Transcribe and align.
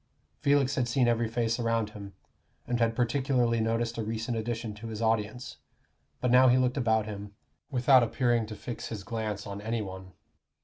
Felix 0.39 0.73
had 0.73 0.87
seen 0.87 1.07
every 1.07 1.27
face 1.27 1.59
around 1.59 1.91
him, 1.91 2.13
and 2.65 2.79
had 2.79 2.95
particularly 2.95 3.59
noticed 3.61 3.99
a 3.99 4.03
recent 4.03 4.35
addition 4.35 4.73
to 4.73 4.87
his 4.87 4.99
audience; 4.99 5.57
but 6.21 6.31
now 6.31 6.47
he 6.47 6.57
looked 6.57 6.75
about 6.75 7.05
him, 7.05 7.35
without 7.69 8.01
appearing 8.01 8.47
to 8.47 8.55
fix 8.55 8.87
his 8.87 9.03
glance 9.03 9.45
on 9.45 9.61
any 9.61 9.83
one. 9.83 10.13